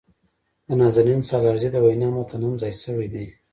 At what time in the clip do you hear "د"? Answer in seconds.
0.67-0.69, 1.71-1.77